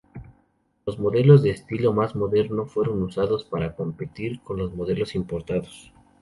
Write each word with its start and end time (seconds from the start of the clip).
Los 0.87 0.97
modelos 0.97 1.43
de 1.43 1.51
estilo 1.51 1.93
más 1.93 2.15
moderno 2.15 2.65
fueron 2.65 3.03
usados 3.03 3.43
para 3.45 3.75
competir 3.75 4.41
con 4.41 4.57
los 4.57 4.73
modelos 4.73 5.13
importados. 5.13 5.93